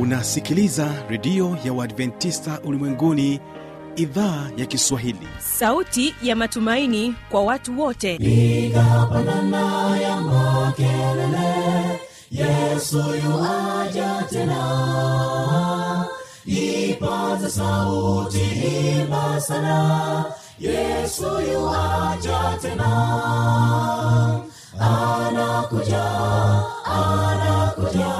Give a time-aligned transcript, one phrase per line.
[0.00, 3.40] unasikiliza redio ya uadventista ulimwenguni
[3.96, 5.28] idhaa ya kiswahili.
[5.38, 8.14] Sauti ya matumaini kwa watu wote.
[8.14, 12.00] Igapanana ya makelele
[12.30, 16.06] yesu yuaja tena.
[16.46, 18.40] Ipata sauti
[19.00, 20.24] imba sana
[20.60, 22.90] yesu yuaja tena.
[24.80, 26.04] Anakuja
[26.84, 28.19] anakuja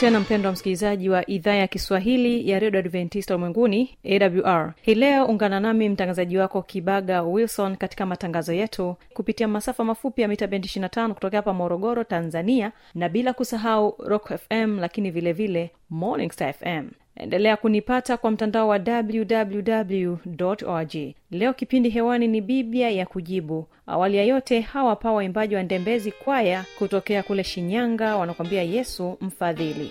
[0.00, 5.24] tena mpendo wa msikilizaji wa idhaa ya kiswahili ya redio adventista ulimwenguni awr hii leo
[5.26, 10.68] ungana nami mtangazaji wako kibaga wilson katika matangazo yetu kupitia masafa mafupi ya mita bendi
[10.68, 16.52] 25 kutoka hapa morogoro tanzania na bila kusahau rock fm lakini vilevile vile morning star
[16.54, 20.16] fm endelea kunipata kwa mtandao wa www
[20.66, 20.94] org
[21.30, 23.66] leo kipindi hewani ni biblia ya kujibu.
[23.86, 29.90] Awali ya yote hawa hapa waimbaji wa ndembezi kwaya kutokea kule shinyanga wanakwambia yesu mfadhili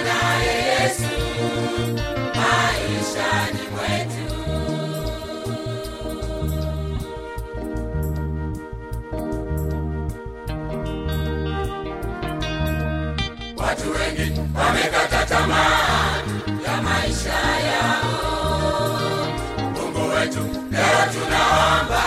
[14.55, 16.17] wamekata tamaa
[16.65, 17.33] ya maisha
[17.67, 19.27] yao.
[19.75, 20.39] Mungu wetu
[20.71, 22.03] leo tunaomba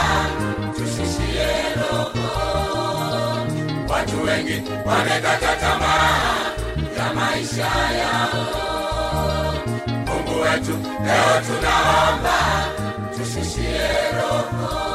[0.77, 2.13] tushishie roho.
[3.89, 6.53] Watu wengi wamekata tamaa
[6.99, 7.67] ya maisha
[7.99, 8.45] yao.
[10.07, 10.73] Mungu wetu
[11.05, 12.39] leo tunaomba
[13.17, 14.94] tushishie roho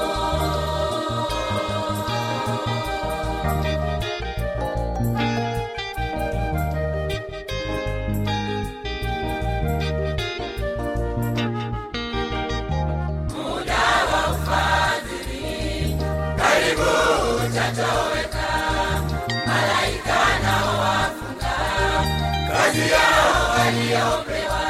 [22.80, 24.62] kazi yao waliopewa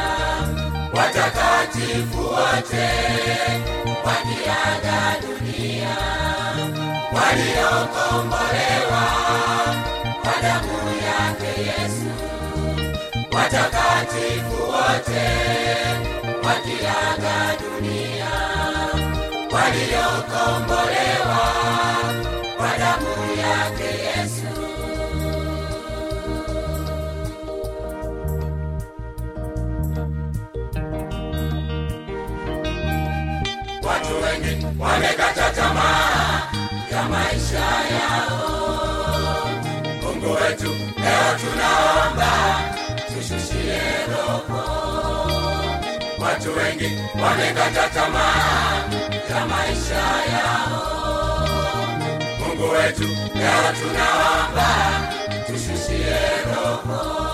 [0.93, 2.89] watakatifu wote
[4.05, 5.97] wakiaga dunia
[7.13, 9.05] waliokombolewa
[10.23, 12.11] kwa damu yake yesu
[13.37, 15.27] watakatifu wote
[16.47, 18.31] wakiaga dunia
[19.51, 21.18] waliokombolewa
[37.09, 39.49] maisha yao.
[40.03, 40.69] Mungu wetu
[41.01, 42.31] leo tunaomba
[43.07, 44.63] tushushie roho.
[46.19, 46.91] Watu wengi
[47.23, 48.83] wamekata tamaa
[49.29, 50.03] ya maisha
[50.33, 51.47] yao.
[52.39, 53.03] Mungu wetu
[53.35, 54.67] leo tunaomba
[55.47, 56.17] tushushie
[56.55, 57.28] roho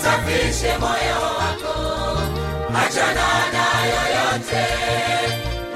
[0.00, 1.74] ikusafishe moyo wako.
[2.82, 4.64] Achana na yoyote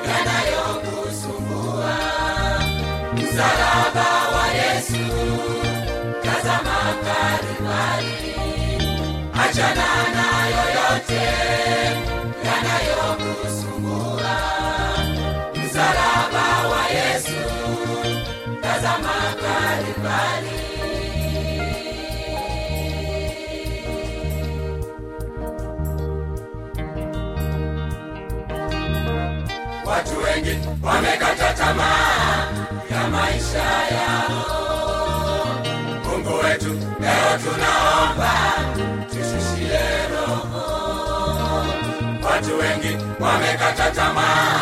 [0.09, 1.95] yanayokusumbua.
[3.15, 5.05] Msalaba wa yesu
[6.23, 8.35] tazama karibali
[9.45, 11.23] achana na yoyote
[12.47, 14.35] yanayokusumbua.
[15.65, 17.43] Msalaba wa yesu
[18.63, 20.74] tazama kalvari
[30.05, 32.49] watu wengi wamekata tamaa
[32.91, 33.63] ya maisha
[33.95, 35.65] yao.
[36.05, 36.69] Mungu wetu
[37.01, 38.33] leo tunaomba
[39.09, 39.81] tushushie
[40.13, 41.67] roho.
[42.31, 44.54] Watu wengi wamekata tamaa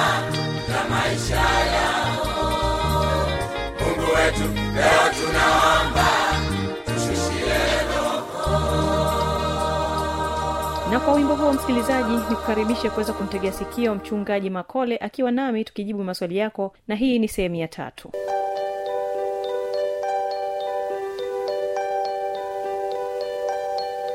[11.05, 16.75] kwa wimbo huo msikilizaji nikukaribishe kuweza kumtegea sikio mchungaji makole akiwa nami tukijibu maswali yako
[16.89, 18.13] na hii ni sehemu ya tatu.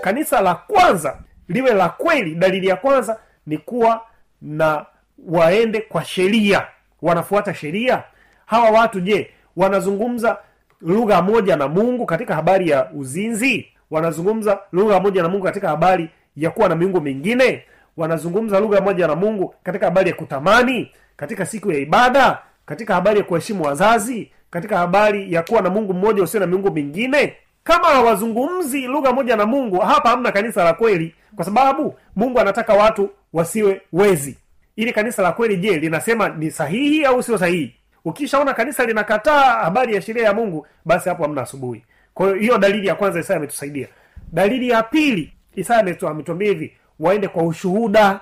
[0.01, 1.17] Kanisa la kwanza
[1.49, 4.01] liwe la kweli dalili ya kwanza ni kuwa
[4.41, 4.85] na
[5.27, 6.67] waende kwa sheria.
[7.01, 8.03] Wanafuata sheria?
[8.45, 10.37] Hawa watu je wanazungumza
[10.81, 13.67] lugha moja na mungu katika habari ya uzinzi?
[13.91, 17.63] Wanazungumza lugha moja na mungu katika habari ya kuwa na miungu mingine.
[17.97, 23.17] Wanazungumza lugha moja na mungu katika habari ya kutamani katika siku ya ibada katika habari
[23.19, 27.33] ya kuheshimu wazazi katika habari ya kuwa na mungu mmoja usio na miungu mingine.
[27.63, 32.73] Kama hawazungumzi lugha moja na mungu hapa hamna kanisa la kweli kwa sababu mungu anataka
[32.73, 34.37] watu wasiwe wezi.
[34.75, 37.75] Ili kanisa la kweli je linasema ni sahihi au sio sahihi?
[38.05, 41.83] Ukishaona kanisa linakataa habari ya sheria ya mungu basi hapo hamna asubuhi.
[42.13, 43.87] Kwa hiyo hiyo dalili ya kwanza isaya ametusaidia.
[44.31, 48.19] Dalili ya pili isaya ametu- ametuambia hivi waende kwa ushuhuda.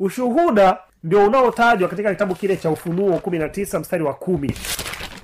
[0.00, 4.54] Ushuhuda ndio unaotajwa katika kitabu kile cha ufunuo kumi na tisa mstari wa kumi.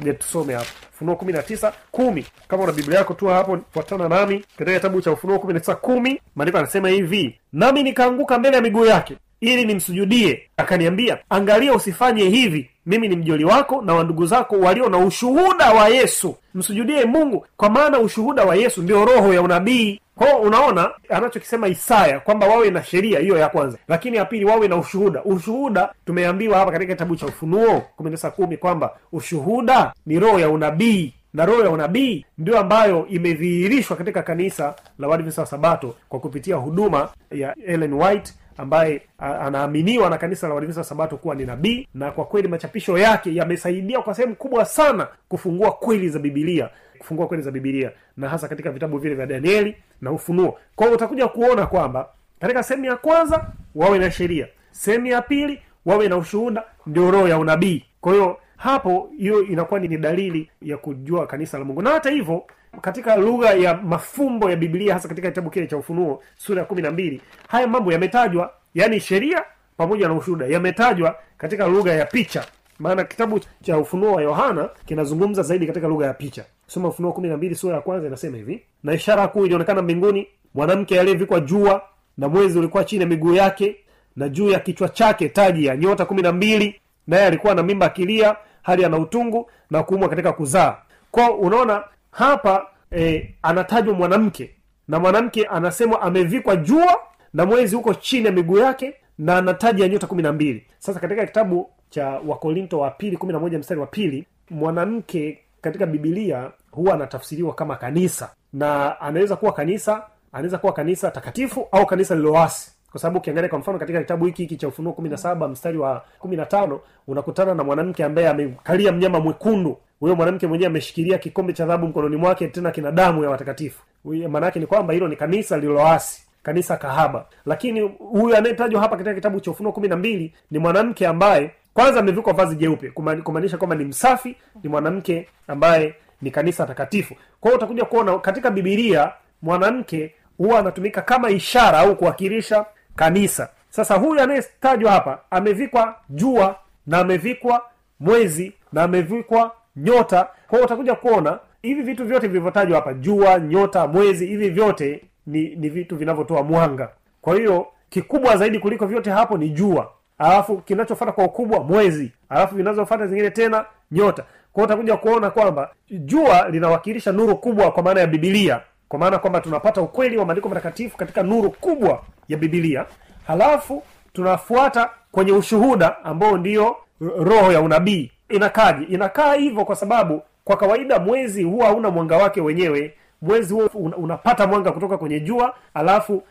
[0.00, 2.26] Je, tusome hapo ufunuo kumi na tisa kumi.
[2.49, 5.75] Kama una biblia yako tu hapo fuatana nami katika kitabu cha ufunuo kumi na tisa
[5.75, 6.20] kumi.
[6.34, 10.43] Maandiko anasema hivi nami nikaanguka mbele ya miguu yake ili nimsujudie.
[10.56, 15.88] Akaniambia angalia usifanye hivi mimi ni mjoli wako na wandugu zako walio na ushuhuda wa
[15.88, 16.36] yesu.
[16.54, 20.00] Msujudie mungu kwa maana ushuhuda wa yesu ndio roho ya unabii.
[20.16, 23.78] Kwao unaona anachokisema isaya kwamba wawe na sheria hiyo ya kwanza.
[23.88, 25.22] Lakini ya pili wawe na ushuhuda.
[25.25, 30.50] Ushuhuda tumeambiwa hapa katika kitabu cha ufunuo kumi tisa kumi kwamba ushuhuda ni roho ya
[30.50, 31.14] unabii.
[31.34, 36.56] Na roho ya unabii ndio ambayo imedhihirishwa katika kanisa la wadventista wa sabato kwa kupitia
[36.56, 41.88] huduma ya ellen white ambaye anaaminiwa na kanisa la wadventista wa sabato kuwa ni nabii
[41.94, 47.26] na kwa kweli machapisho yake yamesaidia kwa sehemu kubwa sana kufungua kweli za bibilia kufungua
[47.26, 50.58] kweli za bibilia na hasa katika vitabu vile vya danieli na ufunuo.
[50.76, 52.08] Kwa utakuja kuona kwamba
[52.40, 54.48] katika sehemu ya kwanza wawe na sheria.
[54.70, 57.84] Sehemu ya pili wawe na ushuhuda ndio roho ya unabii.
[58.00, 61.82] Kwa hiyo hapo hiyo inakuwa ni dalili ya kujua kanisa la mungu.
[61.82, 62.44] Na hata hivyo
[62.80, 66.82] katika lugha ya mafumbo ya biblia hasa katika kitabu kile cha ufunuo sura ya kumi
[66.82, 69.44] na mbili haya mambo yametajwa yaani sheria
[69.76, 72.44] pamoja na ushuhuda yametajwa katika lugha ya picha.
[72.78, 76.44] Maana kitabu cha ufunuo wa yohana kinazungumza zaidi katika lugha ya picha.
[76.66, 80.26] Soma ufunuo kumi na mbili sura ya kwanza inasema hivi na ishara kuu ilionekana mbinguni
[80.54, 81.82] mwanamke aliyevikwa jua
[82.18, 83.76] na mwezi ulikuwa chini ya miguu yake
[84.16, 87.86] na juu ya kichwa chake taji ya nyota kumi na mbili naye alikuwa na mimba
[87.86, 90.76] akilia hali ana utungu na kuumwa katika kuzaa.
[91.10, 91.84] Kwao unaona
[92.14, 92.66] hapa
[92.96, 94.50] e, anatajwa mwanamke
[94.88, 96.98] na mwanamke anasemwa amevikwa jua
[97.32, 100.67] na mwezi huko chini ya miguu yake na anataja nyota kumi na mbili.
[100.79, 105.86] Sasa katika kitabu cha wakorinto wa pili kumi na moja mstari wa pili mwanamke katika
[105.86, 112.15] bibilia huwa anatafsiriwa kama kanisa na anaweza kuwa kanisa anaweza kuwa kanisa takatifu au kanisa
[112.15, 115.48] lilowasi kwa sababu ukiangalia kwa mfano katika kitabu hiki hiki cha ufunuo kumi na saba
[115.48, 120.67] mstari wa kumi na tano unakutana na mwanamke ambaye amekalia mnyama mwekundu huyo mwanamke mwenyewe
[120.67, 123.82] ameshikilia kikombe cha dhahabu mkononi mwake tena kina damu ya watakatifu.
[124.31, 127.27] Maana ni kwamba hilo ni kanisa lililoasi kanisa kahaba.
[127.46, 132.01] Lakini huyu anayetajwa hapa katika kitabu cha ufunuo kumi na mbili ni mwanamke ambaye kwanza
[132.01, 132.91] amevikwa vazi jeupe
[133.23, 137.15] kumaanisha kwamba ni msafi ni mwanamke ambaye ni kanisa takatifu.
[137.41, 143.49] Kwa utakuja kuona katika bibilia mwanamke huwa anatumika kama ishara au kuwakilisha kanisa.
[143.70, 146.56] Sasa huyu anayetajwa hapa amevikwa jua
[146.87, 147.63] na amevikwa
[148.01, 150.28] mwezi na amevikwa nyota.
[150.48, 155.69] Kwa utakuja kuona hivi vitu vyote vilivyotajwa hapa jua nyota mwezi hivi vyote ni ni
[155.69, 156.88] vitu vinavyotoa mwanga.
[157.22, 159.90] Kwa hiyo kikubwa zaidi kuliko vyote hapo ni jua.
[160.19, 162.12] Alafu kinachofata kwa ukubwa mwezi.
[162.28, 164.24] Alafu vinazofata zingine tena nyota.
[164.52, 169.40] Kwa utakuja kuona kwamba jua linawakilisha nuru kubwa kwa maana ya bibilia kwa maana kwamba
[169.40, 172.86] tunapata ukweli wa maandiko matakatifu katika nuru kubwa ya bibilia
[173.26, 180.56] halafu tunafuata kwenye ushuhuda ambao ndiyo roho ya unabii inakaje inakaa hivyo kwa sababu kwa
[180.56, 182.94] kawaida mwezi huwa hauna mwanga wake wenyewe.
[183.22, 186.22] Mwezi huo unapata mwanga kutoka kwenye jua alafu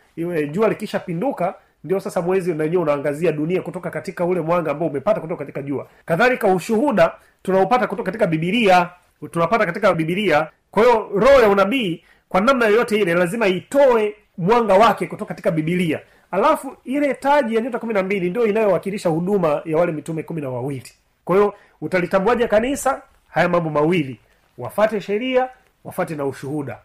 [0.50, 5.38] jua likishapinduka ndio sasa mwezi wenyewe unaangazia dunia kutoka katika ule mwanga ambao umepata kutoka
[5.44, 5.86] katika jua.
[6.04, 8.88] Kadhalika ushuhuda tunaupata kutoka katika bibilia
[9.30, 14.74] tunapata katika bibilia kwa hiyo roho ya unabii kwa namna yoyote ile lazima itoe mwanga
[14.74, 19.62] wake kutoka katika bibilia alafu ile taji ya nyota kumi na mbili ndio inayowakilisha huduma
[19.64, 20.92] ya wale mitume kumi na wawili
[21.24, 23.02] kwa hiyo utalitambuaje kanisa?
[23.28, 24.20] Haya mambo mawili.
[24.58, 25.48] Wafate sheria
[25.84, 26.78] wafate na ushuhuda.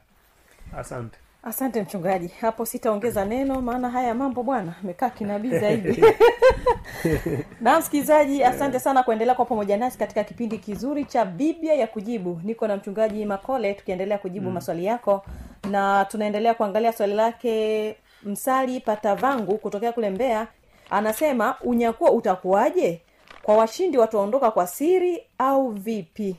[0.77, 1.17] Asante.
[1.43, 2.27] Asante mchungaji.
[2.41, 6.03] Hapo sitaongeza neno maana haya mambo bwana amekaa kinabii zaidi.
[7.61, 12.41] Na msikilizaji asante sana kuendelea kwa pamoja nasi katika kipindi kizuri cha biblia ya kujibu.
[12.43, 14.53] Niko na mchungaji makole tukiendelea kujibu mm.
[14.53, 15.25] maswali yako.
[15.71, 20.47] Na tunaendelea kuangalia swali lake msali patavangu kutokea kule mbea
[20.89, 23.01] anasema unyakuo utakuwaje
[23.49, 26.35] kwa washindi wataondoka kwa siri au vipi?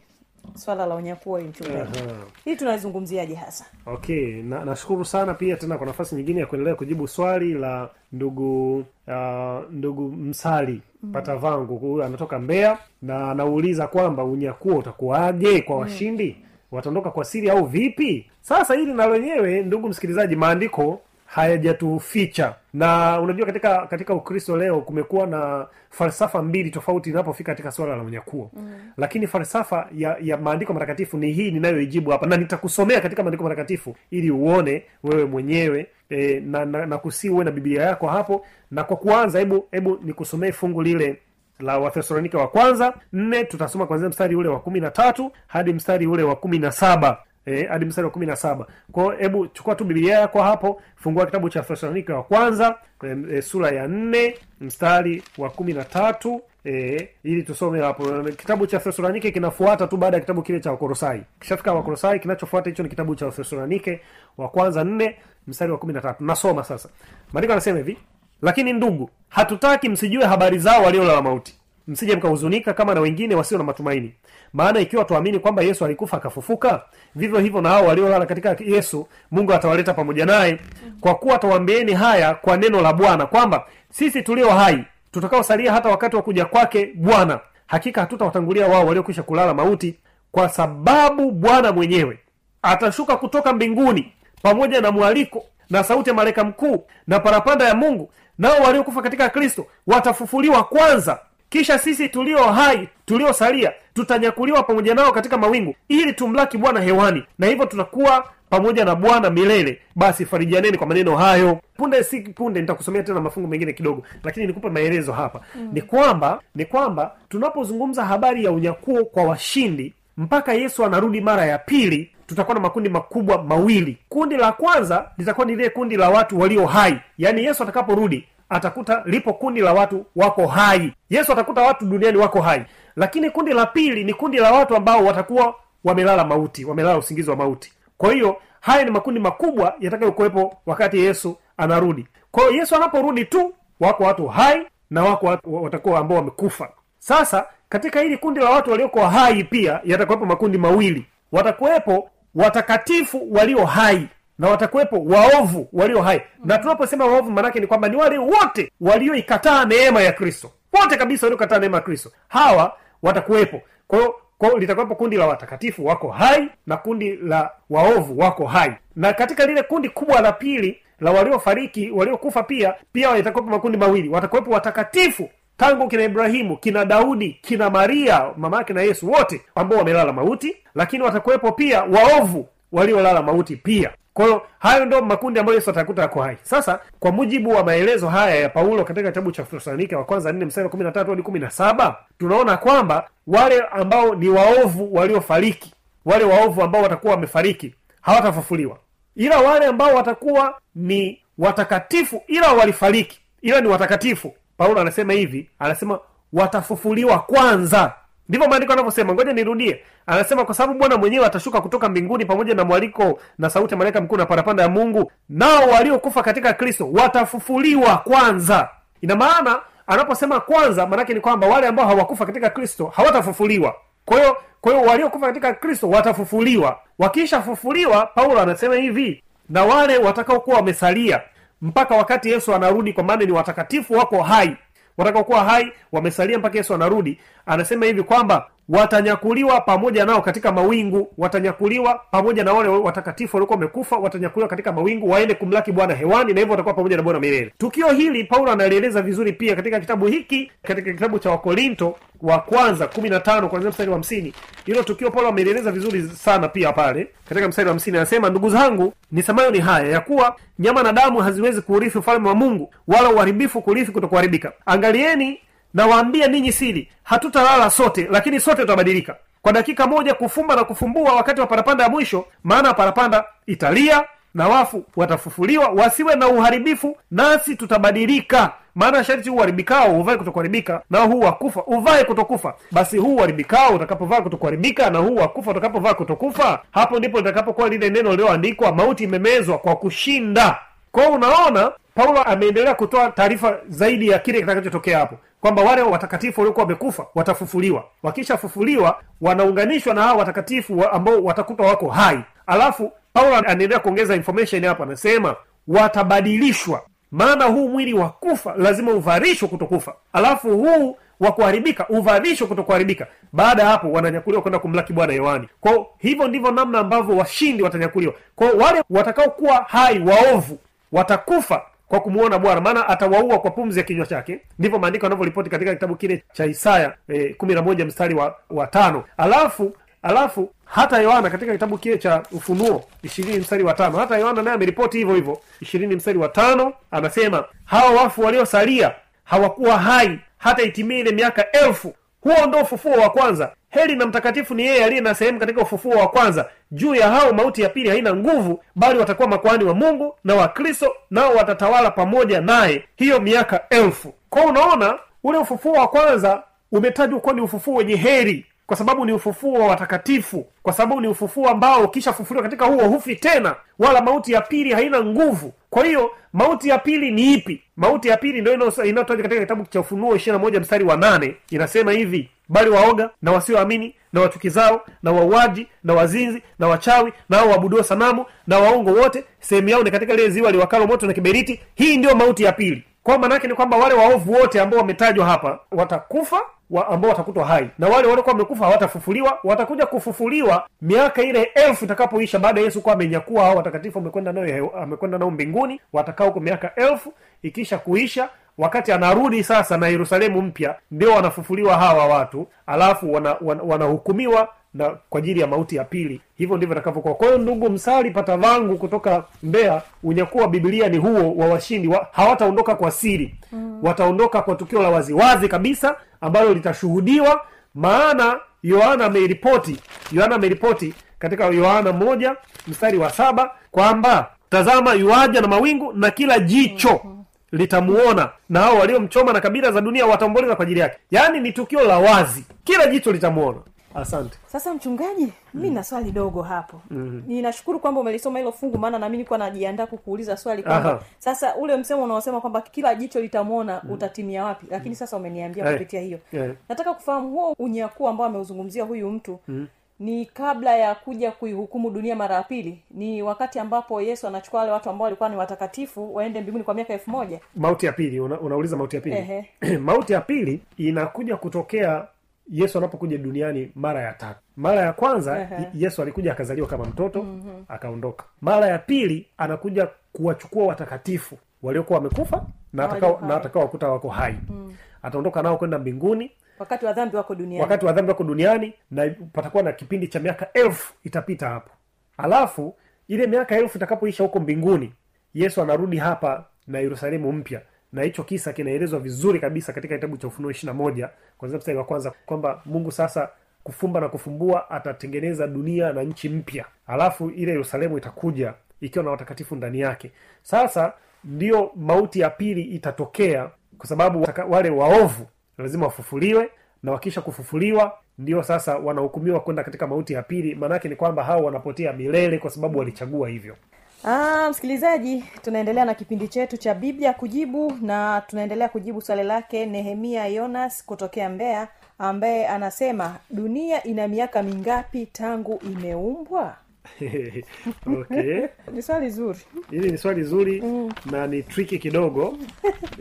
[0.54, 1.98] Swala la unyakuo hii mchungaji
[2.44, 3.64] hii tunalizungumziaje hasa?
[3.86, 8.76] Okay na nashukuru sana pia tena kwa nafasi nyingine ya kuendelea kujibu swali la ndugu
[8.78, 11.12] uh, ndugu msali mm.
[11.12, 11.76] patavangu.
[11.78, 16.36] Huyu anatoka mbeya na anauliza kwamba unyakuo utakuwaje kwa washindi?
[16.72, 18.30] Wataondoka kwa siri au vipi?
[18.40, 21.00] Sasa hili na lenyewe ndugu msikilizaji maandiko
[21.34, 22.54] hayajatuficha.
[22.75, 28.02] Na unajua katika katika ukristo leo kumekuwa na falsafa mbili tofauti inapofika katika swala la
[28.02, 28.50] unyakuo.
[28.56, 28.72] Mm.
[28.96, 32.26] lakini falsafa ya ya maandiko matakatifu ni hii ninayoijibu hapa.
[32.26, 37.44] Na nitakusomea katika maandiko matakatifu ili uone wewe mwenyewe e, na, na, na kusii uwe
[37.44, 38.46] na biblia yako hapo.
[38.70, 41.18] Na kwa kuanza hebu hebu nikusomee fungu lile
[41.60, 43.44] la wathesalonike wa kwanza nne.
[43.44, 47.18] Tutasoma kwanzia mstari ule wa kumi na tatu hadi mstari ule wa kumi na saba
[47.47, 48.66] eh, hadi mstari wa kumi na saba.
[48.92, 53.42] Kwao hebu chukua tu bibilia yako hapo fungua kitabu cha thesalonike wa kwanza e, e,
[53.42, 58.23] sura ya nne mstari wa kumi na tatu E, ili tusome hapo.
[58.23, 62.82] Kitabu cha thesalonike kinafuata tu baada ya kitabu kile cha wakorosai kishafika wakorosai kinachofuata hicho
[62.82, 64.00] ni kitabu cha thesalonike
[64.38, 65.16] wa kwanza nne
[65.47, 66.25] mstari wa kumi na tatu.
[66.25, 66.88] Nasoma sasa.
[67.32, 67.99] Maandiko anasema hivi
[68.42, 73.64] lakini ndugu hatutaki msijue habari zao waliolala mauti msije mkahuzunika kama na wengine wasio na
[73.64, 74.14] matumaini.
[74.52, 76.82] Maana ikiwa tuamini kwamba yesu alikufa akafufuka
[77.14, 80.58] vivyo hivyo na hao waliolala katika yesu mungu atawaleta pamoja naye.
[81.00, 86.16] Kwa kuwa atawaambieni haya kwa neno la bwana kwamba sisi tulio hai tutakaosalia hata wakati
[86.16, 89.94] wa kuja kwake bwana hakika hatutawatangulia wao waliokwisha kulala mauti
[90.32, 92.18] kwa sababu bwana mwenyewe
[92.62, 98.10] atashuka kutoka mbinguni pamoja na mwaliko na sauti ya malaika mkuu na parapanda ya mungu.
[98.38, 101.18] Nao waliokufa katika kristo watafufuliwa kwanza
[101.50, 107.23] kisha sisi tulio hai tuliosalia tutanyakuliwa pamoja nao katika mawingu ili tumlaki bwana hewani.
[107.38, 109.80] Na hivyo tutakuwa pamoja na bwana milele.
[109.97, 111.59] Basi farijianeni kwa maneno hayo.
[111.76, 115.40] Punde si punde nitakusomea tena mafungu mengine kidogo lakini nikupe maelezo hapa.
[115.57, 115.71] Mm.
[115.73, 121.59] ni kwamba ni kwamba tunapozungumza habari ya unyakuo kwa washindi mpaka yesu anarudi mara ya
[121.59, 123.99] pili tutakuwa na makundi makubwa mawili.
[124.09, 129.02] Kundi la kwanza litakuwa ni lile kundi la watu walio hai yaani yesu atakaporudi atakuta
[129.07, 130.92] lipo kundi la watu wako hai.
[131.11, 132.64] Yesu atakuta watu duniani wako hai.
[132.97, 135.54] Lakini kundi la pili ni kundi la watu ambao watakuwa
[135.85, 137.73] wamelala mauti wamelala usingizi wa mauti.
[137.99, 142.07] Kwa hiyo haya ni makundi makubwa yatakayokuwepo wakati yesu anarudi.
[142.30, 146.69] Kwa hiyo yesu anaporudi tu wako watu hai na wako watu watakuwa ambao wamekufa.
[146.99, 151.07] Sasa katika hili kundi la watu walioko hai pia yatakuwepo makundi mawili.
[151.33, 154.09] Watakuwepo watakatifu walio hai
[154.40, 156.23] na watakuwepo waovu walio hai.
[156.44, 160.50] Na tunaposema waovu maanake ni kwamba ni wale wote walioikataa neema ya kristo.
[160.80, 162.11] Wote kabisa waliokataa neema ya kristo.
[162.28, 163.61] Hawa watakuwepo.
[163.88, 168.73] Kwa hiyo kwa litakuwepo kundi la watakatifu wako hai na kundi la waovu wako hai.
[168.97, 174.09] Na katika lile kundi kubwa la pili la waliofariki waliokufa pia pia itakuwepo makundi mawili.
[174.09, 179.78] Watakuwepo watakatifu tangu kina ibrahimu kina daudi kina maria mama yake na yesu wote ambao
[179.78, 180.56] wamelala mauti.
[180.75, 186.02] Lakini watakuwepo pia waovu waliolala mauti pia kwa hiyo hayo ndo makundi ambayo yesu atakuta
[186.02, 186.36] yako hai.
[186.42, 190.44] Sasa kwa mujibu wa maelezo haya ya paulo katika kitabu cha thesalonike wa kwanza nne
[190.44, 195.74] mstari kumi na tatu hadi kumi na saba tunaona kwamba wale ambao ni waovu waliofariki
[196.04, 198.78] wale waovu ambao watakuwa wamefariki hawatafufuliwa.
[199.16, 204.34] Ila wale ambao watakuwa ni watakatifu ila walifariki ila ni watakatifu.
[204.56, 205.98] Paulo anasema hivi anasema
[206.32, 207.92] watafufuliwa kwanza
[208.30, 209.80] ndivyo maandiko anavyosema ngoja nirudie.
[210.06, 214.00] Anasema kwa sababu bwana mwenyewe atashuka kutoka mbinguni pamoja na mwaliko na sauti ya malaika
[214.00, 218.68] mkuu na parapanda ya mungu nao waliokufa katika kristo watafufuliwa kwanza.
[219.00, 223.75] Ina maana anaposema kwanza maanake ni kwamba wale ambao hawakufa katika kristo hawatafufuliwa.
[224.04, 226.78] Kwa kwa hiyo waliokufa katika kristo watafufuliwa.
[226.99, 231.20] Wakishafufuliwa paulo anasema hivi na wale watakaokuwa wamesalia
[231.62, 234.56] mpaka wakati yesu anarudi kwa maana ni watakatifu wako hai
[234.97, 237.18] watakaokuwa hai wamesalia mpaka yesu anarudi.
[237.47, 241.12] Anasema hivi kwamba watanyakuliwa pamoja nao katika mawingu.
[241.18, 246.40] Watanyakuliwa pamoja na wale watakatifu waliokuwa wamekufa watanyakuliwa katika mawingu waende kumlaki bwana hewani na
[246.40, 247.52] hivyo watakuwa pamoja na bwana milele.
[247.58, 252.86] Tukio hili paulo analieleza vizuri pia katika kitabu hiki katika kitabu cha wakorinto wa kwanza
[252.86, 254.32] kumi na tano kwanzia mstari wa hamsini.
[254.66, 258.92] Hilo tukio paulo amelieleza vizuri sana pia pale katika mstari wa hamsini anasema ndugu zangu
[259.12, 263.62] nisemayo ni haya ya kuwa nyama na damu haziwezi kuurithi ufalme wa mungu wala uharibifu
[263.62, 264.52] kurithi kutokuharibika.
[264.66, 265.40] Angalieni
[265.74, 269.16] nawaambia ninyi siri hatutalala sote lakini sote tutabadilika.
[269.42, 274.48] Kwa dakika moja kufumba na kufumbua wakati wa parapanda ya mwisho maana parapanda italia na
[274.48, 278.52] wafu watafufuliwa wasiwe na uharibifu nasi tutabadilika.
[278.74, 282.54] Maana sharti uharibikao huvae kutokuharibika na huu wakufa uvae kutokufa.
[282.70, 288.10] Basi huu uharibikao utakapovaa kutokuharibika na huu wakufa utakapovaa kutokufa hapo ndipo litakapokuwa lile neno
[288.10, 290.58] lililoandikwa mauti imemezwa kwa kushinda.
[290.92, 296.64] Kwao unaona paulo ameendelea kutoa taarifa zaidi ya kile kitakachotokea hapo kwamba wale watakatifu waliokuwa
[296.64, 297.85] wamekufa watafufuliwa.
[298.02, 302.20] Wakishafufuliwa wanaunganishwa na hao watakatifu ambao watakutwa wako hai.
[302.47, 305.37] Alafu paulo anaendelea kuongeza information hapo anasema
[305.68, 306.82] watabadilishwa.
[307.11, 309.94] Maana huu mwili wa kufa lazima uvarishwe kutokufa.
[310.12, 313.06] Alafu huu wa kuharibika uvarishwe kutokuharibika.
[313.32, 315.49] Baada ya hapo wananyakuliwa kwenda kumlaki bwana yohani.
[315.61, 318.14] Kwao hivyo ndivyo namna ambavyo washindi watanyakuliwa.
[318.37, 320.59] Kwao wale watakaokuwa hai waovu
[320.92, 324.40] watakufa kwa kumuona bwana maana atawaua kwa pumzi ya kinywa chake.
[324.59, 326.94] Ndivyo maandiko yanavyoripoti katika kitabu kile cha isaya
[327.38, 329.04] kumi na moja mstari wa, wa tano.
[329.16, 334.42] Alafu alafu hata yohana katika kitabu kile cha ufunuo ishirini mstari wa tano hata yohana
[334.42, 335.40] naye ameripoti hivyo hivyo.
[335.61, 338.94] Ishirini mstari wa tano anasema hawa wafu waliosalia
[339.25, 341.94] hawakuwa hai hata itimie ile miaka elfu.
[342.20, 345.92] Huo ndo ufufuo wa kwanza heri na mtakatifu ni yeye aliye na sehemu katika ufufuo
[345.92, 346.48] wa kwanza.
[346.70, 350.48] Juu ya hao mauti ya pili haina nguvu bali watakuwa makwani wa mungu na wa
[350.48, 352.84] kristo nao watatawala pamoja naye.
[352.96, 354.14] Hiyo miaka elfu.
[354.30, 359.12] Kwao unaona ule ufufuo wa kwanza umetajwa kuwa ni ufufuo wenye heri kwa sababu ni
[359.12, 364.32] ufufuo wa watakatifu kwa sababu ni ufufuo ambao ukishafufuliwa katika huo hufi tena wala mauti
[364.32, 365.52] ya pili haina nguvu.
[365.70, 367.62] Kwa hiyo mauti ya pili ni ipi?
[367.76, 371.36] Mauti ya pili ndio inayotajwa katika kitabu cha ufunuo ishiri na moja mstari wa nane.
[371.50, 377.36] Inasema hivi bali waoga na wasioamini na wachukizao na wauaji na wazinzi na wachawi na
[377.36, 381.13] hao waabuduo sanamu na waongo wote sehemu yao ni katika lile ziwa liwakalo moto na
[381.13, 381.60] kiberiti.
[381.75, 382.84] Hii ndiyo mauti ya pili.
[383.02, 387.71] Kwa maanaake ni kwamba wale waovu wote ambao wametajwa hapa watakufa wa ambao watakutwa hai.
[387.78, 392.95] Na wale waliokuwa wamekufa hawatafufuliwa watakuja kufufuliwa miaka ile elfu itakapoisha baada ya yesu kuwa
[392.95, 398.28] amenyakua hao watakatifu amekwenda nao mbinguni watakaa huko miaka elfu ikisha kuisha
[398.60, 404.96] wakati anarudi sasa na yerusalemu mpya ndio wanafufuliwa hawa watu alafu wanahukumiwa wana, wana na
[405.10, 406.20] kwa ajili ya mauti ya pili.
[406.34, 407.14] Hivyo ndivyo itakavyokuwa.
[407.14, 412.06] Kwa hiyo ndugu msali pata vangu kutoka mbeya unyakuwa bibilia ni huo wa washindi wa,
[412.12, 413.34] hawataondoka kwa siri.
[413.52, 413.78] Mm.
[413.82, 417.40] wataondoka kwa tukio la waziwazi kabisa ambalo litashuhudiwa
[417.75, 419.76] maana yohana ameripoti
[420.12, 422.36] yohana ameripoti katika yohana moja
[422.68, 427.00] mstari wa saba kwamba tazama yuaja na mawingu na kila jicho.
[427.04, 427.20] Mm
[427.52, 430.99] litamuona na hao waliomchoma na kabila za dunia wataomboleza kwa ajili yake.
[431.10, 432.45] Yaani ni tukio la wazi.
[432.65, 433.58] Kila jicho litamuona.
[433.95, 434.39] Asante.
[434.47, 436.80] Sasa mchungaji mi na swali dogo hapo.
[436.91, 437.23] Mm-hmm.
[437.26, 442.02] ninashukuru kwamba umelisoma hilo fungu maana nami nilikuwa najiandaa kukuuliza swali kwamba sasa ule msemo
[442.04, 443.91] unaosema kwamba kila jicho litamwona mm.
[443.91, 444.67] utatimia wapi?
[444.71, 446.19] Lakini sasa umeniambia Eh, kupitia hiyo.
[446.30, 446.50] Hey.
[446.69, 449.39] nataka kufahamu huo unyakuo ambao ameuzungumzia huyu mtu.
[449.49, 449.67] Mm
[450.00, 454.73] ni kabla ya kuja kuihukumu dunia mara ya pili ni wakati ambapo yesu anachukua wale
[454.73, 457.41] watu ambao walikuwa ni watakatifu waende mbinguni kwa miaka elfu moja.
[457.56, 459.45] Mauti ya pili una, unauliza mauti ya pili?
[459.78, 462.06] Mauti ya pili inakuja kutokea
[462.50, 464.41] yesu anapokuja duniani mara ya tatu.
[464.56, 465.67] Mara ya kwanza Ehe.
[465.75, 467.65] yesu alikuja akazaliwa kama mtoto mm-hmm.
[467.69, 468.25] akaondoka.
[468.41, 474.36] Mara ya pili anakuja kuwachukua watakatifu waliokuwa wamekufa na walio na atakao wakuta wako hai.
[474.49, 474.75] Mm.
[475.02, 477.60] ataondoka nao kwenda mbinguni wakati wa dhambi wako duniani.
[477.60, 481.70] Wakati wa dhambi wako duniani na patakuwa na kipindi cha miaka elfu itapita hapo.
[482.16, 482.76] Alafu
[483.08, 484.92] ile miaka elfu itakapoisha huko mbinguni
[485.34, 487.60] yesu anarudi hapa na yerusalemu mpya.
[487.92, 491.78] Na hicho kisa kinaelezwa vizuri kabisa katika kitabu cha ufunuo ishiri na moja kwanzia mstari
[491.78, 493.28] wa kwanza kwamba mungu sasa
[493.62, 496.64] kufumba na kufumbua atatengeneza dunia na nchi mpya.
[496.86, 500.10] Alafu ile yerusalemu itakuja ikiwa na watakatifu ndani yake.
[500.42, 500.92] Sasa
[501.25, 505.26] ndiyo mauti ya pili itatokea kwa sababu wale waovu
[505.60, 506.50] lazima wafufuliwe
[506.82, 510.54] na wakisha kufufuliwa ndio sasa wanahukumiwa kwenda katika mauti ya pili.
[510.54, 513.56] Maanaake ni kwamba hao wanapotea milele kwa sababu walichagua hivyo.
[514.04, 520.26] Ah, msikilizaji tunaendelea na kipindi chetu cha biblia kujibu na tunaendelea kujibu swali lake nehemia
[520.26, 521.68] yonas kutokea mbeya
[521.99, 526.56] ambaye anasema dunia ina miaka mingapi tangu imeumbwa
[528.00, 529.38] okay ni swali zuri.
[529.70, 530.62] Hili ni swali zuri
[531.10, 532.34] na ni triki kidogo.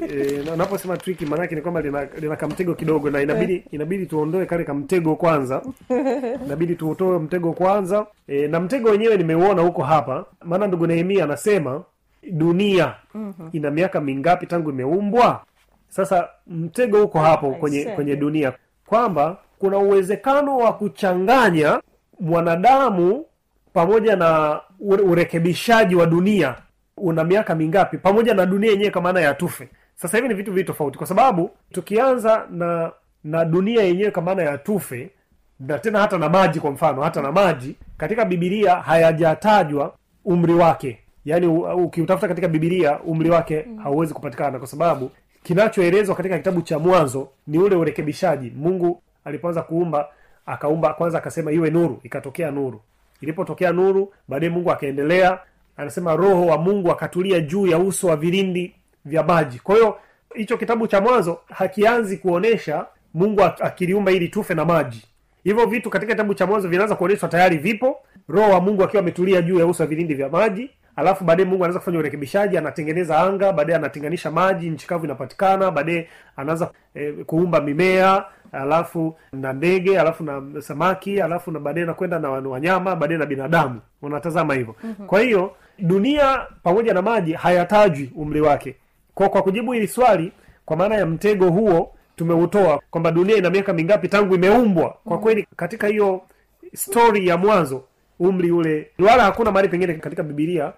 [0.09, 4.45] E, na unaposema triki maanake ni kwamba lina, lina kamtego kidogo na inabidi inabidi tuondoe
[4.45, 5.61] kale kamtego kwanza.
[6.45, 8.05] Inabidi tuutoe mtego kwanza.
[8.27, 10.25] E, na mtego wenyewe nimeuona huko hapa.
[10.45, 11.83] Maana ndugu nehemia anasema
[12.31, 12.95] dunia
[13.51, 15.41] ina miaka mingapi tangu imeumbwa?
[15.89, 18.53] Sasa mtego huko hapo kwenye kwenye dunia.
[18.85, 21.81] Kwamba kuna uwezekano wa kuchanganya
[22.19, 23.25] mwanadamu
[23.73, 26.55] pamoja na urekebishaji wa dunia
[26.97, 27.97] una miaka mingapi?
[27.97, 31.07] Pamoja na dunia yenyewe kwa maana ya tufe sasa hivi ni vitu vitu tofauti kwa
[31.07, 32.91] sababu tukianza na
[33.23, 35.09] na dunia yenyewe kwa maana ya tufe
[35.59, 39.93] na tena hata na maji kwa mfano hata na maji katika bibilia hayajatajwa
[40.25, 40.99] umri wake.
[41.25, 45.11] Yaani ukiutafuta katika bibilia umri wake hauwezi kupatikana kwa sababu
[45.43, 48.53] kinachoelezwa katika kitabu cha mwanzo ni ule urekebishaji.
[48.55, 50.07] Mungu alipoanza kuumba
[50.45, 52.81] akaumba kwanza akasema iwe nuru ikatokea nuru
[53.21, 55.39] ilipotokea nuru baadaye mungu akaendelea
[55.77, 59.59] anasema roho wa mungu akatulia juu ya uso wa vilindi vya maji.
[59.59, 59.97] Kwa hiyo
[60.35, 65.05] hicho kitabu cha mwanzo hakianzi kuonesha mungu akiliumba ili tufe na maji.
[65.43, 67.97] Hivyo vitu katika kitabu cha mwanzo vinaanza kuonyeshwa tayari vipo
[68.29, 71.63] roho wa mungu akiwa ametulia juu ya uso wa vilindi vya maji alafu baadaye mungu
[71.63, 76.07] anaweza kufanya urekebishaji anatengeneza anga baadaye anatenganisha maji nchi kavu inapatikana baadaye
[76.37, 82.29] anaanza eh, kuumba mimea alafu na ndege alafu na samaki alafu na baadaye nakwenda na
[82.29, 83.81] wanyama baadaye na binadamu.
[84.01, 84.75] Unatazama hivyo.
[84.83, 85.07] Mm-hmm.
[85.07, 88.75] kwa hiyo dunia pamoja na maji hayatajwi umri wake.
[89.15, 90.31] Kwa, kwa kujibu hili swali
[90.65, 94.95] kwa maana ya mtego huo tumeutoa kwamba dunia ina miaka mingapi tangu imeumbwa.
[95.05, 96.21] Kwa kweli katika hiyo
[96.73, 97.83] stori ya mwanzo
[98.19, 98.87] umri ule.
[98.99, 100.73] Wala hakuna mahali pengine katika bibilia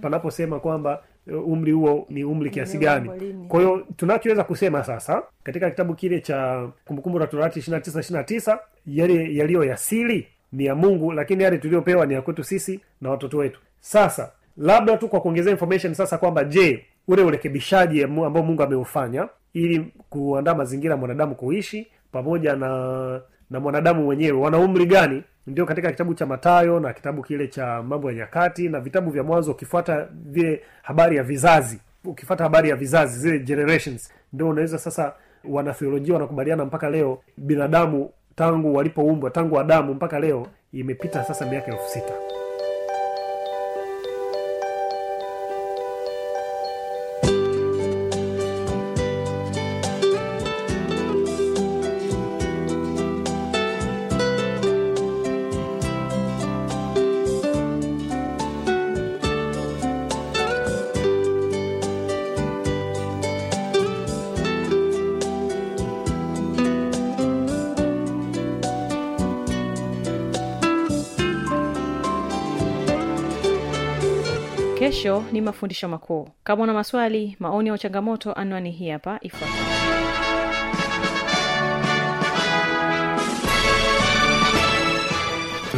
[0.00, 3.10] panaposema kwamba uh, umri huo ni umri kiasi gani.
[3.48, 7.78] kwa hiyo tunachoweza kusema sasa katika kitabu kile cha kumbukumbu la torati 29
[8.22, 12.80] 29 yale yaliyo ya siri ni ya mungu lakini yale tuliyopewa ni ya kwetu sisi
[13.00, 13.60] na watoto wetu.
[13.80, 19.86] Sasa labda tu kwa kuongezea information sasa kwamba je ule urekebishaji ambao mungu ameufanya ili
[20.10, 25.90] kuandaa mazingira ya mwanadamu kuishi pamoja na na mwanadamu mwenyewe wana umri gani ndio katika
[25.90, 30.08] kitabu cha matayo na kitabu kile cha mambo ya nyakati na vitabu vya mwanzo ukifuata
[30.12, 35.12] vile habari ya vizazi ukifuata habari ya vizazi zile generations ndio unaweza sasa
[35.44, 41.88] wanatheolojia wanakubaliana mpaka leo binadamu tangu walipoumbwa tangu adamu mpaka leo imepita sasa miaka elfu
[41.88, 42.12] sita
[74.86, 76.28] kesho ni mafundisho makuu.
[76.44, 79.66] Kama una maswali maoni au changamoto anwani hii hapa ifuatayo.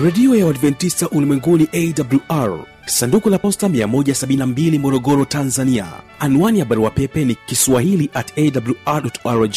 [0.04, 5.86] Redio ya uadventista ulimwenguni awr sanduku la posta 172 morogoro tanzania.
[6.20, 9.56] Anwani ya barua pepe ni kiswahili at awrrg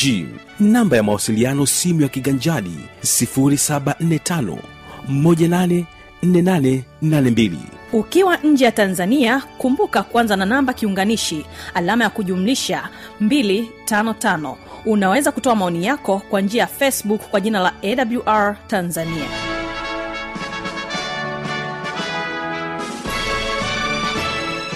[0.60, 4.58] namba ya mawasiliano simu ya kiganjadi 745
[6.24, 7.52] 184882
[7.94, 12.90] ukiwa nje ya tanzania kumbuka kwanza na namba kiunganishi alama ya kujumlisha
[13.22, 14.56] 255
[14.86, 19.26] unaweza kutoa maoni yako kwa njia ya facebook kwa jina la awr tanzania.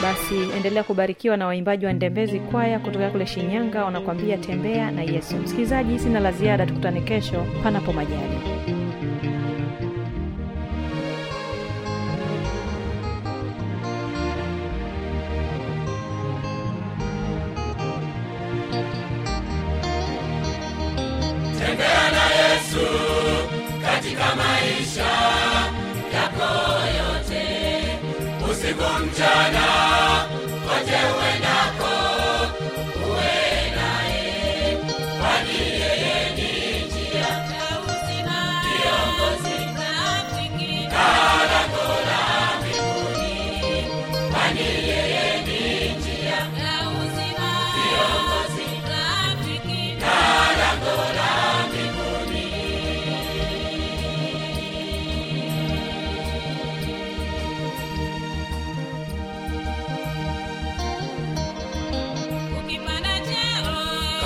[0.02, 5.36] Basi endelea kubarikiwa na waimbaji wa ndembezi kwaya kutoka kule shinyanga wanakuambia tembea na yesu.
[5.38, 8.55] Msikilizaji sina la ziada tukutane kesho panapo majali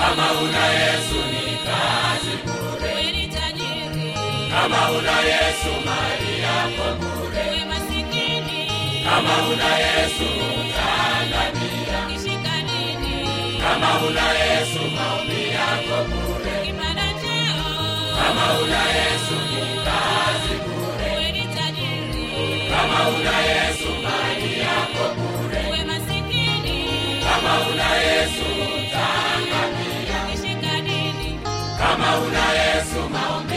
[0.09, 2.91] kama una yesu ni kazi bure.
[2.93, 4.13] Uwe ni tajiri.
[4.53, 7.45] Kama una yesu mali yako bure.
[7.69, 8.61] Masikini.
[9.05, 10.27] Kama una yesu
[10.59, 11.99] utaangamia
[13.63, 16.57] kama una yesu maombi yako bure.
[17.21, 17.69] Cheo.
[18.19, 21.09] Kama una yesu ni kazi bure.
[21.13, 22.27] Uwe ni tajiri.
[22.71, 25.61] Kama una yesu mali yako bure.
[25.89, 26.77] Masikini.
[27.25, 28.47] Kama una yesu
[32.09, 33.48] kama una yesu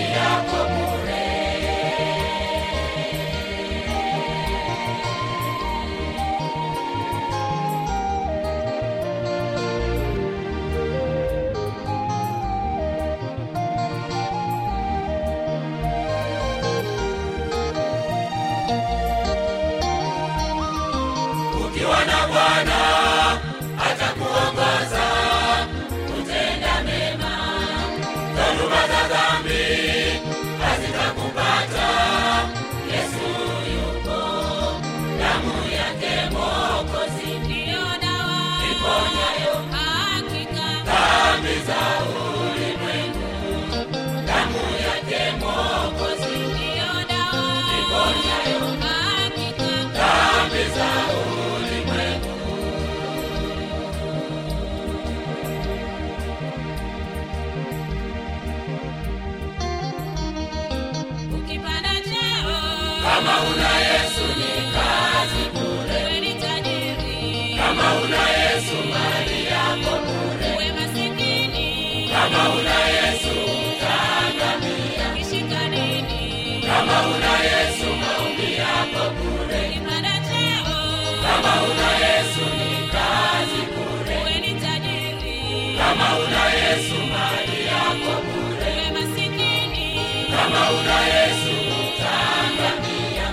[90.42, 91.54] kama una yesu
[91.88, 93.26] utaangamia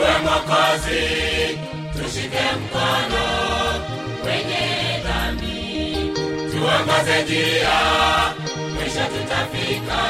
[0.00, 1.33] we mwokozi
[6.64, 7.76] tuongoze njia
[8.74, 10.00] mwisho tutafika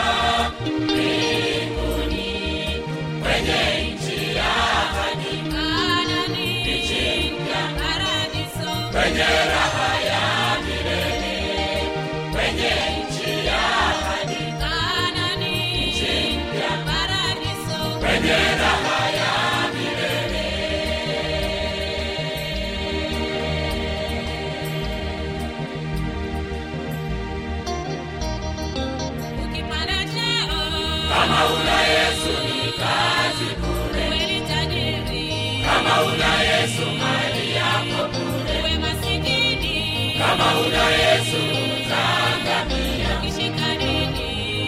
[0.66, 2.30] mbinguni.
[3.22, 3.60] Kwenye
[3.94, 5.34] nchi ya ahadi
[6.62, 7.62] nchi mpya
[8.92, 9.73] kwenye raha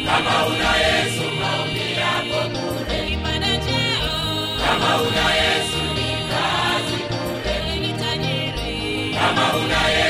[0.07, 3.01] kama una yesu maombi yako bure
[4.63, 5.27] kama una
[5.97, 6.99] ni kazi
[9.19, 10.06] kama una yesu